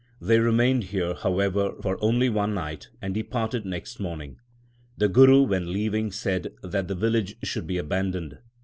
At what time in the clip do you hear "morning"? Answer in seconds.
3.99-4.37